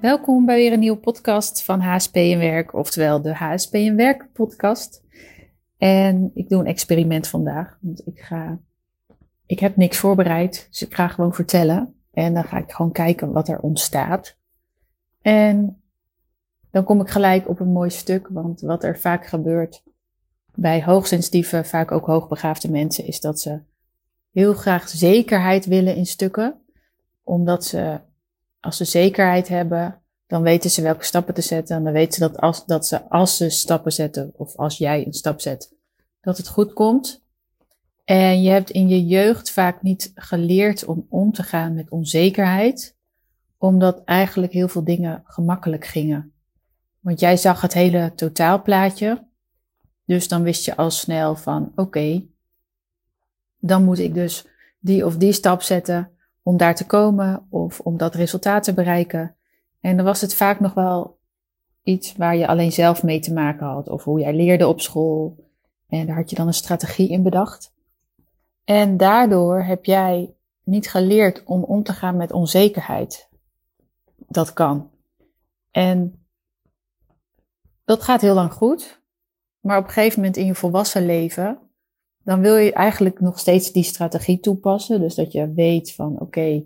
[0.00, 4.32] Welkom bij weer een nieuwe podcast van HSP en Werk, oftewel de HSP en Werk
[4.32, 5.02] podcast.
[5.78, 8.60] En ik doe een experiment vandaag, want ik ga,
[9.46, 11.94] ik heb niks voorbereid, dus ik ga gewoon vertellen.
[12.12, 14.36] En dan ga ik gewoon kijken wat er ontstaat.
[15.22, 15.82] En
[16.70, 19.82] dan kom ik gelijk op een mooi stuk, want wat er vaak gebeurt
[20.54, 23.60] bij hoogsensitieve, vaak ook hoogbegaafde mensen, is dat ze
[24.30, 26.60] heel graag zekerheid willen in stukken,
[27.22, 28.00] omdat ze
[28.60, 31.76] als ze zekerheid hebben, dan weten ze welke stappen te zetten.
[31.76, 35.06] En dan weten ze dat als, dat ze als ze stappen zetten, of als jij
[35.06, 35.74] een stap zet,
[36.20, 37.24] dat het goed komt.
[38.04, 42.96] En je hebt in je jeugd vaak niet geleerd om om te gaan met onzekerheid,
[43.58, 46.32] omdat eigenlijk heel veel dingen gemakkelijk gingen.
[47.00, 49.26] Want jij zag het hele totaalplaatje,
[50.04, 52.26] dus dan wist je al snel van oké,
[53.58, 54.46] dan moet ik dus
[54.78, 56.10] die of die stap zetten
[56.50, 59.36] om daar te komen of om dat resultaat te bereiken.
[59.80, 61.18] En dan was het vaak nog wel
[61.82, 65.48] iets waar je alleen zelf mee te maken had, of hoe jij leerde op school.
[65.88, 67.74] En daar had je dan een strategie in bedacht.
[68.64, 70.34] En daardoor heb jij
[70.64, 73.28] niet geleerd om om te gaan met onzekerheid.
[74.16, 74.90] Dat kan.
[75.70, 76.26] En
[77.84, 79.02] dat gaat heel lang goed.
[79.60, 81.69] Maar op een gegeven moment in je volwassen leven
[82.24, 85.00] dan wil je eigenlijk nog steeds die strategie toepassen.
[85.00, 86.64] Dus dat je weet van oké,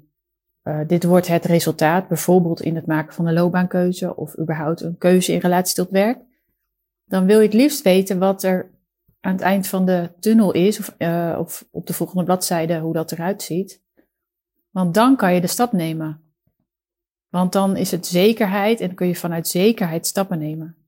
[0.62, 4.98] eh, dit wordt het resultaat, bijvoorbeeld in het maken van een loopbaankeuze of überhaupt een
[4.98, 6.18] keuze in relatie tot werk.
[7.04, 8.70] Dan wil je het liefst weten wat er
[9.20, 12.92] aan het eind van de tunnel is, of, uh, of op de volgende bladzijde hoe
[12.92, 13.82] dat eruit ziet.
[14.70, 16.20] Want dan kan je de stap nemen.
[17.28, 20.83] Want dan is het zekerheid en kun je vanuit zekerheid stappen nemen.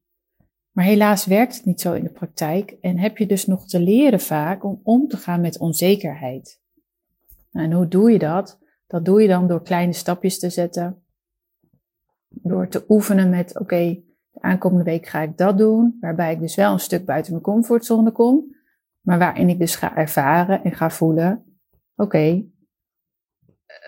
[0.76, 3.80] Maar helaas werkt het niet zo in de praktijk en heb je dus nog te
[3.80, 6.60] leren vaak om om te gaan met onzekerheid.
[7.52, 8.58] En hoe doe je dat?
[8.86, 11.02] Dat doe je dan door kleine stapjes te zetten.
[12.28, 16.54] Door te oefenen met, oké, de aankomende week ga ik dat doen, waarbij ik dus
[16.54, 18.56] wel een stuk buiten mijn comfortzone kom,
[19.00, 21.58] maar waarin ik dus ga ervaren en ga voelen,
[21.94, 22.44] oké,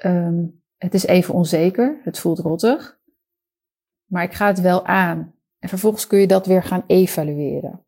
[0.00, 0.44] ehm,
[0.76, 2.98] het is even onzeker, het voelt rottig,
[4.04, 5.36] maar ik ga het wel aan.
[5.58, 7.84] En vervolgens kun je dat weer gaan evalueren.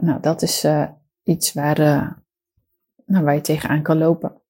[0.00, 0.88] Nou, dat is uh,
[1.22, 2.12] iets waar, uh,
[3.06, 4.42] nou, waar je tegenaan kan lopen.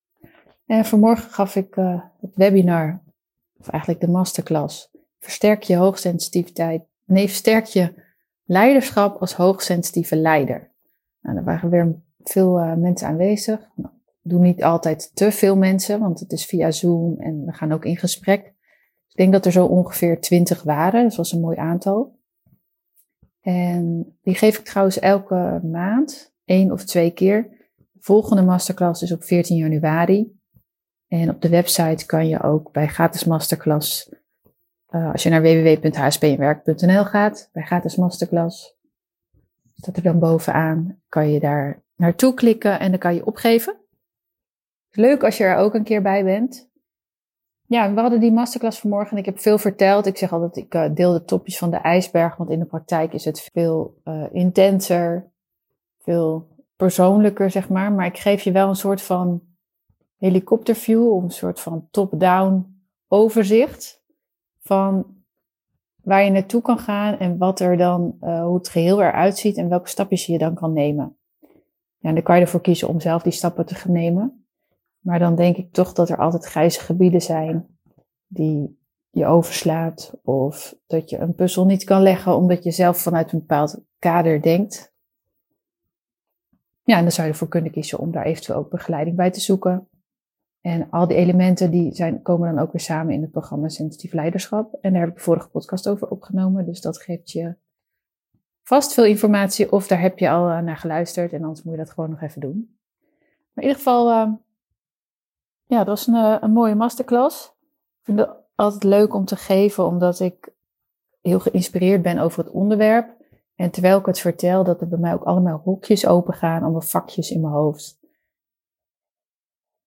[0.65, 3.03] En vanmorgen gaf ik uh, het webinar,
[3.57, 4.91] of eigenlijk de masterclass.
[5.19, 6.83] Versterk je hoogsensitiviteit.
[7.05, 7.93] Nee, versterk je
[8.43, 10.71] leiderschap als hoogsensitieve leider.
[11.21, 13.69] Nou, er waren weer veel mensen aanwezig.
[13.75, 17.71] Nou, doe niet altijd te veel mensen, want het is via Zoom en we gaan
[17.71, 18.54] ook in gesprek.
[19.15, 22.19] Ik denk dat er zo ongeveer twintig waren, dat was een mooi aantal.
[23.41, 27.47] En die geef ik trouwens elke maand, één of twee keer.
[27.75, 30.39] De volgende masterclass is op 14 januari.
[31.07, 34.09] En op de website kan je ook bij gratis masterclass,
[34.89, 38.77] uh, als je naar www.hspnwerk.nl gaat, bij gratis masterclass,
[39.75, 43.77] staat er dan bovenaan, kan je daar naartoe klikken en dan kan je opgeven.
[44.91, 46.73] Leuk als je er ook een keer bij bent.
[47.67, 50.05] Ja, we hadden die masterclass vanmorgen en ik heb veel verteld.
[50.05, 53.13] Ik zeg altijd, ik uh, deel de topjes van de ijsberg, want in de praktijk
[53.13, 55.31] is het veel uh, intenser,
[55.99, 57.91] veel persoonlijker, zeg maar.
[57.91, 59.41] Maar ik geef je wel een soort van
[60.17, 64.03] helikopterview, of een soort van top-down overzicht
[64.59, 65.05] van
[66.01, 69.57] waar je naartoe kan gaan en wat er dan, uh, hoe het geheel eruit ziet
[69.57, 71.17] en welke stapjes je dan kan nemen.
[71.97, 74.44] Ja, en dan kan je ervoor kiezen om zelf die stappen te nemen.
[75.05, 77.67] Maar dan denk ik toch dat er altijd grijze gebieden zijn
[78.27, 78.79] die
[79.09, 80.13] je overslaat.
[80.23, 84.41] Of dat je een puzzel niet kan leggen omdat je zelf vanuit een bepaald kader
[84.41, 84.93] denkt.
[86.83, 89.39] Ja, en dan zou je ervoor kunnen kiezen om daar eventueel ook begeleiding bij te
[89.39, 89.87] zoeken.
[90.61, 94.13] En al die elementen die zijn, komen dan ook weer samen in het programma Sensitief
[94.13, 94.77] Leiderschap.
[94.81, 96.65] En daar heb ik vorige podcast over opgenomen.
[96.65, 97.55] Dus dat geeft je
[98.63, 99.71] vast veel informatie.
[99.71, 101.33] Of daar heb je al eh, naar geluisterd.
[101.33, 102.77] En anders moet je dat gewoon nog even doen.
[103.53, 104.33] Maar in ieder geval, uh,
[105.65, 107.45] ja, dat was een, eh, een mooie masterclass.
[107.45, 110.53] Ik vind het altijd leuk om te geven, omdat ik
[111.21, 113.13] heel geïnspireerd ben over het onderwerp.
[113.55, 116.81] En terwijl ik het vertel, dat er bij mij ook allemaal hokjes open gaan, allemaal
[116.81, 117.99] vakjes in mijn hoofd.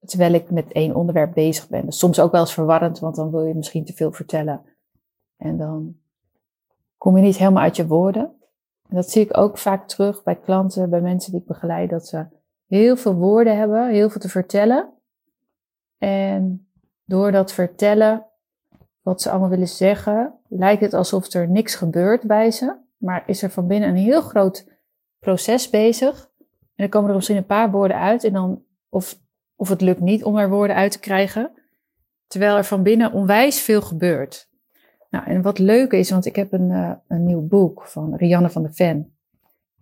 [0.05, 1.87] Terwijl ik met één onderwerp bezig ben.
[1.87, 4.63] Dus soms ook wel eens verwarrend, want dan wil je misschien te veel vertellen.
[5.37, 5.97] En dan
[6.97, 8.33] kom je niet helemaal uit je woorden.
[8.89, 12.07] En dat zie ik ook vaak terug bij klanten, bij mensen die ik begeleid, dat
[12.07, 12.27] ze
[12.67, 14.98] heel veel woorden hebben, heel veel te vertellen.
[15.99, 16.69] En
[17.05, 18.27] door dat vertellen,
[19.03, 22.77] wat ze allemaal willen zeggen, lijkt het alsof er niks gebeurt bij ze.
[22.97, 24.67] Maar is er van binnen een heel groot
[25.19, 26.31] proces bezig.
[26.39, 28.25] En dan komen er misschien een paar woorden uit.
[28.25, 29.19] En dan, of,
[29.57, 31.53] of het lukt niet om er woorden uit te krijgen.
[32.27, 34.49] Terwijl er van binnen onwijs veel gebeurt.
[35.11, 38.51] Nou, en wat leuk is, want ik heb een, uh, een nieuw boek van Rianne
[38.51, 39.17] van der Ven.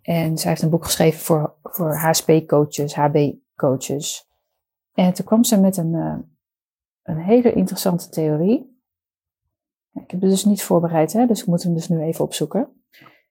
[0.03, 4.29] En zij heeft een boek geschreven voor, voor HSP-coaches, HB-coaches.
[4.96, 6.19] En toen kwam ze met een, uh,
[7.02, 8.81] een hele interessante theorie.
[9.93, 12.69] Ik heb het dus niet voorbereid, hè, dus ik moet hem dus nu even opzoeken.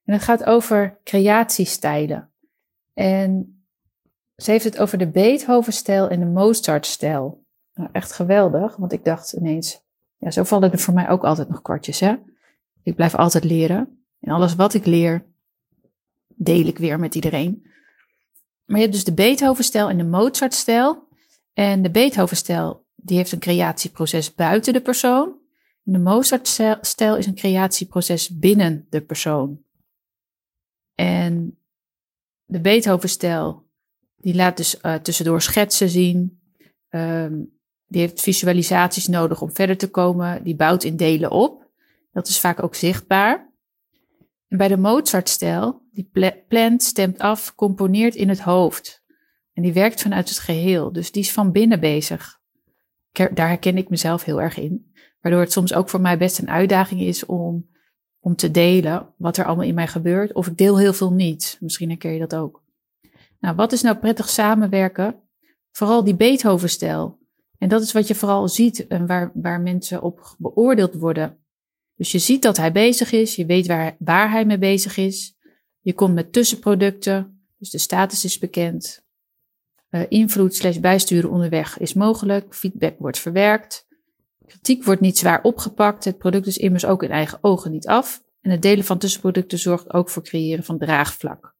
[0.03, 2.31] En het gaat over creatiestijlen.
[2.93, 3.59] En
[4.35, 7.45] ze heeft het over de Beethoven-stijl en de Mozart-stijl.
[7.73, 9.81] Nou, echt geweldig, want ik dacht ineens,
[10.17, 12.15] ja, zo vallen er voor mij ook altijd nog kwartjes, hè.
[12.83, 14.05] Ik blijf altijd leren.
[14.19, 15.25] En alles wat ik leer,
[16.27, 17.63] deel ik weer met iedereen.
[18.65, 21.04] Maar je hebt dus de Beethoven-stijl en de Mozart-stijl.
[21.55, 25.35] En de Beethoven-stijl, die heeft een creatieproces buiten de persoon.
[25.81, 29.63] De Mozart-stijl is een creatieproces binnen de persoon.
[30.95, 31.59] En
[32.45, 33.67] de Beethoven-stijl,
[34.15, 36.39] die laat dus uh, tussendoor schetsen zien.
[36.89, 37.53] Um,
[37.87, 40.43] die heeft visualisaties nodig om verder te komen.
[40.43, 41.69] Die bouwt in delen op.
[42.11, 43.53] Dat is vaak ook zichtbaar.
[44.47, 46.09] En bij de Mozart-stijl, die
[46.47, 49.04] plant, stemt af, componeert in het hoofd.
[49.55, 50.91] En die werkt vanuit het geheel.
[50.91, 52.39] Dus die is van binnen bezig.
[53.11, 54.93] Daar herken ik mezelf heel erg in.
[55.21, 57.69] Waardoor het soms ook voor mij best een uitdaging is om,
[58.19, 60.33] om te delen wat er allemaal in mij gebeurt.
[60.33, 61.57] Of ik deel heel veel niet.
[61.59, 62.63] Misschien herken je dat ook.
[63.39, 65.15] Nou, wat is nou prettig samenwerken?
[65.71, 67.19] Vooral die Beethoven-stijl.
[67.57, 71.37] En dat is wat je vooral ziet en waar, waar mensen op beoordeeld worden.
[71.95, 75.37] Dus je ziet dat hij bezig is, je weet waar, waar hij mee bezig is.
[75.79, 79.04] Je komt met tussenproducten, dus de status is bekend.
[79.95, 83.87] Uh, invloed slash bijsturen onderweg is mogelijk, feedback wordt verwerkt.
[84.45, 88.23] Kritiek wordt niet zwaar opgepakt, het product is immers ook in eigen ogen niet af.
[88.41, 91.55] En het delen van tussenproducten zorgt ook voor creëren van draagvlak.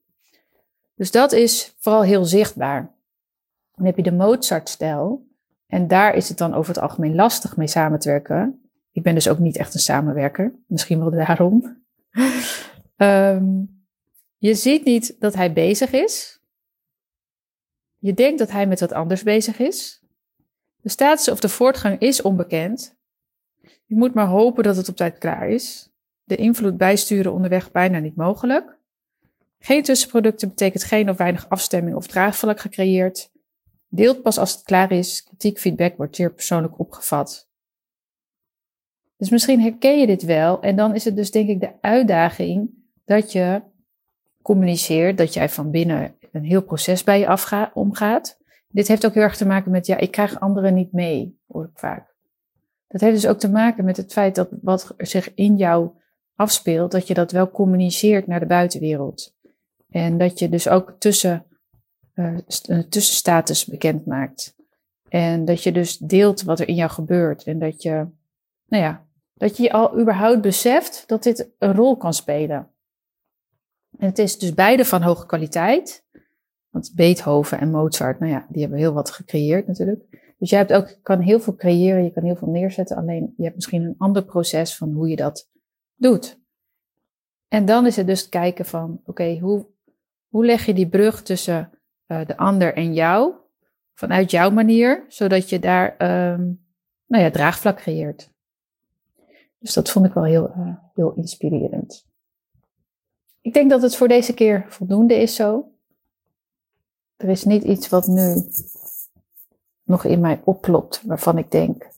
[0.96, 2.96] Dus dat is vooral heel zichtbaar.
[3.76, 5.28] Dan heb je de Mozart-stijl.
[5.68, 8.70] En daar is het dan over het algemeen lastig mee samen te werken.
[8.92, 10.54] Ik ben dus ook niet echt een samenwerker.
[10.68, 11.84] Misschien wel daarom.
[12.98, 13.86] um,
[14.38, 16.35] je ziet niet dat hij bezig is.
[18.06, 20.02] Je denkt dat hij met wat anders bezig is.
[20.82, 22.98] De status of de voortgang is onbekend.
[23.62, 25.90] Je moet maar hopen dat het op tijd klaar is.
[26.24, 28.78] De invloed bijsturen onderweg bijna niet mogelijk.
[29.60, 33.32] Geen tussenproducten betekent geen of weinig afstemming of draagvlak gecreëerd.
[33.88, 35.24] Deelt pas als het klaar is.
[35.24, 37.50] Kritiek, feedback wordt zeer persoonlijk opgevat.
[39.18, 40.62] Dus misschien herken je dit wel.
[40.62, 42.70] En dan is het dus denk ik de uitdaging
[43.06, 43.62] dat je
[44.42, 48.38] communiceert, dat jij van binnen een heel proces bij je afga omgaat.
[48.68, 51.64] Dit heeft ook heel erg te maken met, ja, ik krijg anderen niet mee, hoor
[51.64, 52.16] ik vaak.
[52.88, 55.90] Dat heeft dus ook te maken met het feit dat wat zich in jou
[56.36, 59.36] afspeelt, dat je dat wel communiceert naar de buitenwereld.
[59.90, 61.46] En dat je dus ook tussen
[62.16, 62.38] uh,
[62.90, 64.56] tussenstatus bekend maakt.
[65.10, 67.44] En dat je dus deelt wat er in jou gebeurt.
[67.44, 68.08] En dat je,
[68.68, 72.70] nou ja, dat je al überhaupt beseft dat dit een rol kan spelen.
[73.98, 76.05] En het is dus beide van hoge kwaliteit.
[76.76, 80.34] Want Beethoven en Mozart, nou ja, die hebben heel wat gecreëerd natuurlijk.
[80.38, 82.98] Dus jij hebt ook, kan heel veel creëren, je kan heel veel neerzetten.
[82.98, 85.50] Alleen je hebt misschien een ander proces van hoe je dat
[85.96, 86.40] doet.
[87.48, 89.66] En dan is het dus kijken van, oké, hoe,
[90.28, 91.70] hoe leg je die brug tussen
[92.08, 93.34] uh, de ander en jou,
[93.94, 95.92] vanuit jouw manier, zodat je daar
[96.34, 96.66] um,
[97.06, 98.34] nou ja, draagvlak creëert.
[99.60, 102.08] Dus dat vond ik wel heel, uh, heel inspirerend.
[103.42, 105.70] Ik denk dat het voor deze keer voldoende is zo.
[107.16, 108.50] Er is niet iets wat nu
[109.84, 111.90] nog in mij opklopt, waarvan ik denk,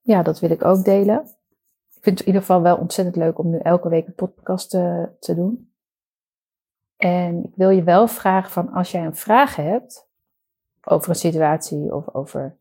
[0.00, 1.20] ja, dat wil ik ook delen.
[1.94, 4.70] Ik vind het in ieder geval wel ontzettend leuk om nu elke week een podcast
[4.70, 5.72] te, te doen.
[6.96, 10.08] En ik wil je wel vragen van als jij een vraag hebt
[10.84, 12.56] over een situatie of over,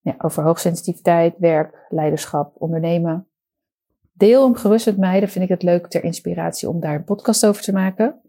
[0.00, 3.28] ja, over hoogsensitiviteit, werk, leiderschap, ondernemen.
[4.12, 5.20] Deel hem gerust met mij.
[5.20, 8.20] Dan vind ik het leuk ter inspiratie om daar een podcast over te maken.